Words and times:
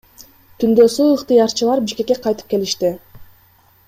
Түндөсү 0.63 1.03
ыктыярчылар 1.17 1.83
Бишкекке 1.89 2.17
кайтып 2.27 2.49
келишти. 2.55 2.91